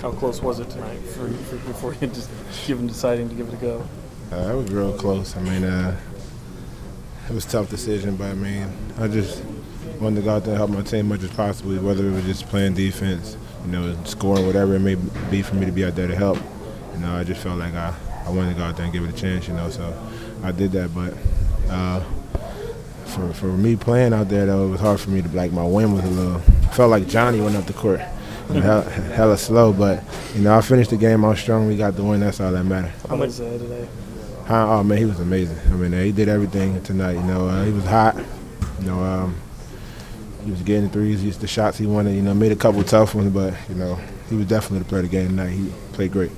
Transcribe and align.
How 0.00 0.10
close 0.12 0.40
was 0.40 0.60
it 0.60 0.70
tonight 0.70 0.98
for, 1.00 1.28
for, 1.28 1.56
before 1.56 1.94
you 2.00 2.06
just 2.06 2.30
given 2.66 2.86
deciding 2.86 3.28
to 3.28 3.34
give 3.34 3.48
it 3.48 3.54
a 3.54 3.56
go? 3.58 3.84
Uh, 4.32 4.52
it 4.52 4.56
was 4.56 4.70
real 4.72 4.96
close. 4.96 5.36
I 5.36 5.42
mean, 5.42 5.62
uh, 5.62 5.94
it 7.28 7.34
was 7.34 7.44
a 7.44 7.50
tough 7.50 7.68
decision, 7.68 8.16
but 8.16 8.28
I 8.28 8.34
mean, 8.34 8.72
I 8.98 9.08
just 9.08 9.44
wanted 10.00 10.16
to 10.16 10.22
go 10.22 10.36
out 10.36 10.44
there 10.44 10.54
and 10.54 10.58
help 10.58 10.70
my 10.70 10.80
team 10.80 11.12
as 11.12 11.20
much 11.20 11.30
as 11.30 11.36
possible, 11.36 11.76
whether 11.76 12.08
it 12.08 12.12
was 12.12 12.24
just 12.24 12.46
playing 12.46 12.74
defense, 12.74 13.36
you 13.66 13.72
know, 13.72 13.94
scoring, 14.04 14.46
whatever 14.46 14.74
it 14.74 14.78
may 14.78 14.94
be 15.30 15.42
for 15.42 15.54
me 15.56 15.66
to 15.66 15.72
be 15.72 15.84
out 15.84 15.96
there 15.96 16.08
to 16.08 16.16
help. 16.16 16.38
You 16.94 17.00
know, 17.00 17.16
I 17.16 17.22
just 17.22 17.42
felt 17.42 17.58
like 17.58 17.74
I, 17.74 17.94
I 18.24 18.30
wanted 18.30 18.54
to 18.54 18.58
go 18.58 18.64
out 18.64 18.76
there 18.78 18.84
and 18.84 18.94
give 18.94 19.04
it 19.04 19.10
a 19.10 19.18
chance, 19.20 19.48
you 19.48 19.54
know, 19.54 19.68
so 19.68 19.94
I 20.42 20.50
did 20.50 20.72
that. 20.72 20.94
But 20.94 21.12
uh, 21.68 22.02
for, 23.04 23.34
for 23.34 23.48
me 23.48 23.76
playing 23.76 24.14
out 24.14 24.30
there, 24.30 24.46
though, 24.46 24.66
it 24.66 24.70
was 24.70 24.80
hard 24.80 24.98
for 24.98 25.10
me 25.10 25.20
to, 25.20 25.28
like, 25.28 25.52
my 25.52 25.66
wind 25.66 25.92
was 25.92 26.04
a 26.04 26.08
little, 26.08 26.38
felt 26.72 26.90
like 26.90 27.06
Johnny 27.06 27.42
went 27.42 27.54
up 27.54 27.66
the 27.66 27.74
court. 27.74 28.00
Hella, 28.60 28.82
hella 28.82 29.38
slow, 29.38 29.72
but, 29.72 30.02
you 30.34 30.40
know, 30.40 30.56
I 30.56 30.60
finished 30.60 30.90
the 30.90 30.96
game 30.96 31.24
out 31.24 31.38
strong. 31.38 31.68
We 31.68 31.76
got 31.76 31.94
the 31.94 32.02
win. 32.02 32.20
That's 32.20 32.40
all 32.40 32.50
that 32.50 32.64
matters. 32.64 32.90
How 33.08 33.14
much 33.14 33.40
uh, 33.40 33.58
today? 33.58 33.88
Oh 34.52 34.82
man, 34.82 34.98
he 34.98 35.04
was 35.04 35.20
amazing. 35.20 35.56
I 35.66 35.76
mean, 35.76 35.92
he 35.92 36.10
did 36.10 36.28
everything 36.28 36.82
tonight. 36.82 37.12
You 37.12 37.22
know, 37.22 37.46
uh, 37.46 37.64
he 37.64 37.70
was 37.70 37.84
hot. 37.84 38.16
You 38.80 38.86
know, 38.86 38.98
um, 38.98 39.36
he 40.44 40.50
was 40.50 40.60
getting 40.62 40.90
threes. 40.90 41.22
He 41.22 41.30
the 41.30 41.46
shots 41.46 41.78
he 41.78 41.86
wanted. 41.86 42.16
You 42.16 42.22
know, 42.22 42.34
made 42.34 42.50
a 42.50 42.56
couple 42.56 42.82
tough 42.82 43.14
ones, 43.14 43.32
but 43.32 43.54
you 43.68 43.76
know, 43.76 43.94
he 44.28 44.34
was 44.34 44.46
definitely 44.46 44.80
the 44.80 44.86
player 44.86 45.04
of 45.04 45.10
the 45.10 45.16
game 45.16 45.28
tonight. 45.28 45.50
He 45.50 45.72
played 45.92 46.10
great. 46.10 46.32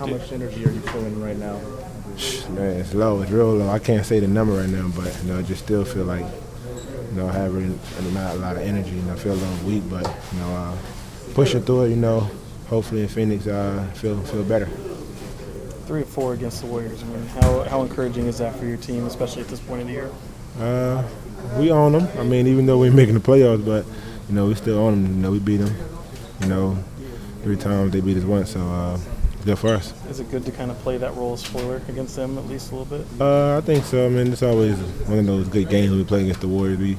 How 0.00 0.06
much 0.06 0.32
energy 0.32 0.66
are 0.66 0.72
you 0.72 0.80
feeling 0.80 1.22
right 1.22 1.36
now? 1.36 1.60
Man, 2.50 2.80
it's 2.80 2.94
low. 2.94 3.22
It's 3.22 3.30
real 3.30 3.54
low. 3.54 3.68
I 3.68 3.78
can't 3.78 4.04
say 4.04 4.18
the 4.18 4.26
number 4.26 4.54
right 4.54 4.68
now, 4.68 4.88
but 4.96 5.16
you 5.22 5.32
know, 5.32 5.38
I 5.38 5.42
just 5.42 5.62
still 5.62 5.84
feel 5.84 6.04
like 6.04 6.26
you 7.10 7.16
know, 7.16 7.28
having 7.28 7.78
not 8.12 8.34
a 8.34 8.38
lot 8.38 8.56
of 8.56 8.62
energy. 8.62 8.90
You 8.90 9.02
know, 9.02 9.12
I 9.12 9.16
feel 9.16 9.34
a 9.34 9.34
little 9.34 9.66
weak, 9.68 9.84
but 9.88 10.04
you 10.32 10.40
know, 10.40 10.48
uh, 10.48 10.76
pushing 11.34 11.62
through 11.62 11.84
it. 11.84 11.90
You 11.90 11.96
know, 11.96 12.30
hopefully 12.68 13.02
in 13.02 13.08
Phoenix, 13.08 13.46
uh, 13.46 13.86
feel 13.94 14.20
feel 14.22 14.44
better 14.44 14.68
three 15.86 16.02
or 16.02 16.06
four 16.06 16.34
against 16.34 16.60
the 16.60 16.66
Warriors. 16.66 17.02
I 17.02 17.06
mean, 17.06 17.26
how, 17.26 17.62
how 17.64 17.82
encouraging 17.82 18.26
is 18.26 18.38
that 18.38 18.56
for 18.56 18.66
your 18.66 18.76
team, 18.76 19.06
especially 19.06 19.42
at 19.42 19.48
this 19.48 19.60
point 19.60 19.82
of 19.82 19.86
the 19.86 19.92
year? 19.92 20.10
Uh, 20.58 21.06
we 21.58 21.70
own 21.70 21.92
them. 21.92 22.08
I 22.18 22.24
mean, 22.24 22.46
even 22.46 22.66
though 22.66 22.78
we're 22.78 22.92
making 22.92 23.14
the 23.14 23.20
playoffs, 23.20 23.64
but 23.64 23.86
you 24.28 24.34
know, 24.34 24.46
we 24.46 24.54
still 24.54 24.78
own 24.78 25.04
them. 25.04 25.14
You 25.14 25.22
know, 25.22 25.30
we 25.30 25.38
beat 25.38 25.58
them. 25.58 25.74
You 26.40 26.48
know, 26.48 26.84
three 27.42 27.56
times 27.56 27.92
they 27.92 28.00
beat 28.00 28.16
us 28.16 28.24
once, 28.24 28.50
so 28.50 28.60
uh, 28.60 28.98
good 29.44 29.58
for 29.58 29.74
us. 29.74 29.92
Is 30.10 30.18
it 30.20 30.30
good 30.30 30.44
to 30.46 30.50
kind 30.50 30.70
of 30.70 30.78
play 30.80 30.98
that 30.98 31.14
role 31.14 31.34
as 31.34 31.40
spoiler 31.40 31.80
against 31.88 32.16
them 32.16 32.36
at 32.36 32.46
least 32.46 32.72
a 32.72 32.76
little 32.76 32.98
bit? 32.98 33.06
Uh, 33.20 33.58
I 33.58 33.60
think 33.60 33.84
so. 33.84 34.06
I 34.06 34.08
mean, 34.08 34.32
it's 34.32 34.42
always 34.42 34.76
one 35.06 35.20
of 35.20 35.26
those 35.26 35.48
good 35.48 35.68
games 35.68 35.92
we 35.92 36.04
play 36.04 36.22
against 36.22 36.40
the 36.40 36.48
Warriors. 36.48 36.78
We 36.78 36.96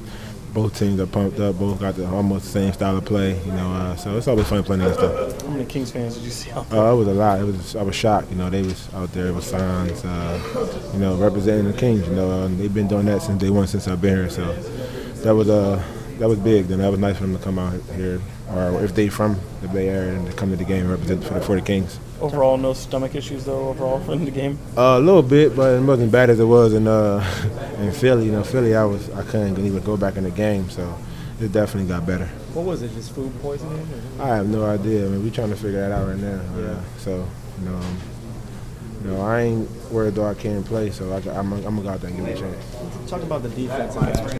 both 0.52 0.78
teams 0.78 1.00
are 1.00 1.06
pumped 1.06 1.38
up. 1.40 1.58
Both 1.58 1.80
got 1.80 1.96
the 1.96 2.06
almost 2.08 2.46
the 2.46 2.50
same 2.50 2.72
style 2.72 2.96
of 2.96 3.04
play, 3.04 3.38
you 3.44 3.52
know. 3.52 3.72
Uh, 3.72 3.96
so 3.96 4.16
it's 4.16 4.28
always 4.28 4.48
fun 4.48 4.62
playing 4.64 4.82
against 4.82 5.00
them. 5.00 5.40
How 5.40 5.52
many 5.54 5.64
Kings 5.64 5.90
fans 5.90 6.14
did 6.14 6.24
you 6.24 6.30
see 6.30 6.50
out 6.50 6.68
there? 6.70 6.80
Uh, 6.80 6.92
it 6.92 6.96
was 6.96 7.08
a 7.08 7.14
lot. 7.14 7.40
It 7.40 7.44
was 7.44 7.76
I 7.76 7.82
was 7.82 7.94
shocked. 7.94 8.30
You 8.30 8.36
know, 8.36 8.50
they 8.50 8.62
was 8.62 8.92
out 8.94 9.12
there 9.12 9.32
with 9.32 9.44
signs, 9.44 10.04
uh, 10.04 10.90
you 10.94 11.00
know, 11.00 11.16
representing 11.16 11.70
the 11.70 11.78
Kings. 11.78 12.06
You 12.08 12.14
know, 12.14 12.30
uh, 12.30 12.48
they've 12.48 12.72
been 12.72 12.88
doing 12.88 13.06
that 13.06 13.22
since 13.22 13.40
day 13.40 13.50
one 13.50 13.66
since 13.66 13.86
I've 13.88 14.00
been 14.00 14.16
here. 14.16 14.30
So 14.30 14.52
that 15.22 15.34
was 15.34 15.48
uh 15.48 15.82
that 16.18 16.28
was 16.28 16.38
big. 16.38 16.66
Then 16.66 16.78
that 16.78 16.90
was 16.90 17.00
nice 17.00 17.16
for 17.16 17.22
them 17.22 17.36
to 17.36 17.42
come 17.42 17.58
out 17.58 17.80
here, 17.94 18.20
or 18.50 18.82
if 18.84 18.94
they 18.94 19.08
from 19.08 19.38
the 19.62 19.68
Bay 19.68 19.88
Area 19.88 20.14
and 20.14 20.26
to 20.26 20.32
come 20.32 20.50
to 20.50 20.56
the 20.56 20.64
game 20.64 20.82
and 20.82 20.90
represent 20.90 21.24
for 21.24 21.34
the, 21.34 21.40
for 21.40 21.54
the 21.54 21.62
Kings. 21.62 21.98
Overall, 22.20 22.56
no 22.56 22.72
stomach 22.72 23.14
issues 23.14 23.44
though. 23.44 23.68
Overall, 23.68 24.10
in 24.10 24.24
the 24.24 24.30
game. 24.30 24.58
Uh, 24.76 24.98
a 24.98 25.00
little 25.00 25.22
bit, 25.22 25.54
but 25.54 25.74
it 25.74 25.82
wasn't 25.82 26.10
bad 26.12 26.30
as 26.30 26.40
it 26.40 26.44
was 26.44 26.74
in 26.74 26.86
uh 26.86 27.24
in 27.78 27.92
Philly. 27.92 28.26
You 28.26 28.32
know, 28.32 28.44
Philly, 28.44 28.74
I 28.74 28.84
was 28.84 29.08
I 29.10 29.22
couldn't 29.22 29.58
even 29.58 29.82
go 29.82 29.96
back 29.96 30.16
in 30.16 30.24
the 30.24 30.30
game, 30.30 30.68
so 30.70 30.96
it 31.40 31.52
definitely 31.52 31.88
got 31.88 32.06
better. 32.06 32.26
What 32.54 32.64
was 32.64 32.82
it? 32.82 32.92
Just 32.92 33.14
food 33.14 33.32
poisoning? 33.40 33.86
Or? 34.18 34.24
I 34.24 34.36
have 34.36 34.48
no 34.48 34.64
idea. 34.64 35.06
I 35.06 35.08
mean, 35.10 35.22
we're 35.22 35.30
trying 35.30 35.50
to 35.50 35.56
figure 35.56 35.80
that 35.80 35.92
out 35.92 36.08
right 36.08 36.16
now. 36.16 36.42
Yeah. 36.56 36.64
Uh, 36.66 36.82
so, 36.98 37.28
you 37.60 37.68
know, 37.68 37.76
um, 37.76 37.98
you 39.04 39.10
know, 39.10 39.20
I 39.20 39.42
ain't 39.42 39.70
worried 39.92 40.16
though 40.16 40.26
I 40.26 40.34
can't 40.34 40.66
play, 40.66 40.90
so 40.90 41.12
I, 41.12 41.38
am 41.38 41.50
gonna 41.50 41.82
go 41.82 41.88
out 41.88 42.00
there 42.00 42.10
and 42.10 42.18
give 42.18 42.26
it 42.26 42.38
a 42.38 42.40
chance. 42.40 43.10
Talk 43.10 43.22
about 43.22 43.42
the 43.42 43.48
defense 43.50 43.94